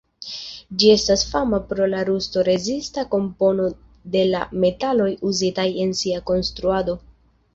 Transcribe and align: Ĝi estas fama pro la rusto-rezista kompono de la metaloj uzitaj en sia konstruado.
Ĝi 0.83 0.87
estas 0.91 1.23
fama 1.33 1.57
pro 1.71 1.89
la 1.89 1.99
rusto-rezista 2.07 3.03
kompono 3.11 3.67
de 4.15 4.23
la 4.31 4.41
metaloj 4.65 5.09
uzitaj 5.33 5.69
en 5.87 5.95
sia 6.03 6.25
konstruado. 6.31 6.97